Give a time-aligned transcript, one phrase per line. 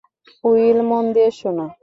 [0.43, 1.65] Will, মন দিয়ে শোনো।